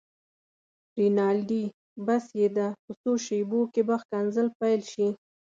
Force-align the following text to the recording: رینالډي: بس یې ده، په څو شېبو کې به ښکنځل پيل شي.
رینالډي: 0.97 1.63
بس 2.05 2.25
یې 2.39 2.47
ده، 2.57 2.67
په 2.83 2.91
څو 3.01 3.11
شېبو 3.25 3.61
کې 3.73 3.81
به 3.87 3.95
ښکنځل 4.03 4.47
پيل 4.59 4.81
شي. 4.91 5.07